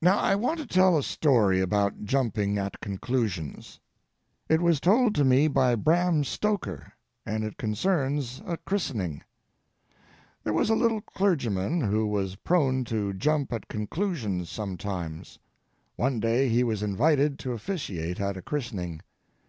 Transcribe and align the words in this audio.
Now 0.00 0.20
I 0.20 0.36
want 0.36 0.60
to 0.60 0.64
tell 0.66 0.96
a 0.96 1.02
story 1.02 1.60
about 1.60 2.04
jumping 2.04 2.56
at 2.56 2.78
conclusions. 2.78 3.80
It 4.48 4.60
was 4.62 4.78
told 4.78 5.12
to 5.16 5.24
me 5.24 5.48
by 5.48 5.74
Bram 5.74 6.22
Stoker, 6.22 6.92
and 7.26 7.42
it 7.42 7.56
concerns 7.56 8.40
a 8.46 8.56
christening. 8.58 9.24
There 10.44 10.52
was 10.52 10.70
a 10.70 10.76
little 10.76 11.00
clergyman 11.00 11.80
who 11.80 12.06
was 12.06 12.36
prone 12.36 12.84
to 12.84 13.12
jump 13.12 13.52
at 13.52 13.66
conclusions 13.66 14.50
sometimes. 14.50 15.40
One 15.96 16.20
day 16.20 16.48
he 16.48 16.62
was 16.62 16.84
invited 16.84 17.36
to 17.40 17.54
officiate 17.54 18.20
at 18.20 18.36
a 18.36 18.40
christening. 18.40 19.02